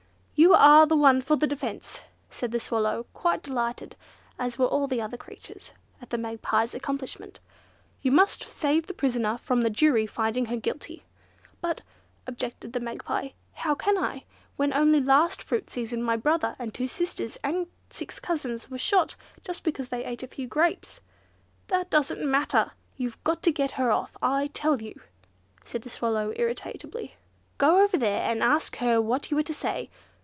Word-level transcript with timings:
"You 0.33 0.55
are 0.55 0.87
the 0.87 0.95
one 0.97 1.21
for 1.21 1.35
the 1.35 1.45
defence!" 1.45 2.01
said 2.31 2.51
the 2.51 2.59
Swallow, 2.59 3.05
quite 3.13 3.43
delighted, 3.43 3.95
as 4.39 4.57
were 4.57 4.65
all 4.65 4.87
the 4.87 4.99
other 4.99 5.15
creatures, 5.15 5.71
at 6.01 6.09
the 6.09 6.17
Magpie's 6.17 6.73
accomplishment; 6.73 7.39
"you 8.01 8.11
must 8.11 8.41
save 8.45 8.87
the 8.87 8.95
prisoner 8.95 9.37
from 9.37 9.61
the 9.61 9.69
jury 9.69 10.07
finding 10.07 10.45
her 10.47 10.57
guilty." 10.57 11.03
"But," 11.61 11.83
objected 12.25 12.73
the 12.73 12.79
Magpie, 12.79 13.29
"how 13.53 13.75
can 13.75 13.99
I, 13.99 14.25
when 14.55 14.73
only 14.73 14.99
last 14.99 15.43
fruit 15.43 15.69
season 15.69 16.01
my 16.01 16.15
brother, 16.17 16.55
and 16.57 16.73
two 16.73 16.87
sisters, 16.87 17.37
and 17.43 17.67
six 17.91 18.19
cousins 18.19 18.67
were 18.67 18.79
shot 18.79 19.15
just 19.43 19.61
because 19.61 19.89
they 19.89 20.03
ate 20.03 20.23
a 20.23 20.27
few 20.27 20.47
grapes?" 20.47 21.01
"That 21.67 21.91
doesn't 21.91 22.19
matter! 22.19 22.71
you've 22.97 23.23
got 23.23 23.43
to 23.43 23.51
get 23.51 23.73
her 23.73 23.91
off, 23.91 24.17
I 24.23 24.47
tell 24.47 24.81
you!" 24.81 24.99
said 25.63 25.83
the 25.83 25.91
Swallow, 25.91 26.33
irritably. 26.35 27.13
"Go 27.59 27.83
over 27.83 27.95
there, 27.95 28.23
and 28.23 28.41
ask 28.41 28.77
her 28.77 28.99
what 28.99 29.29
you 29.29 29.37
are 29.37 29.43
to 29.43 29.53
say." 29.53 29.91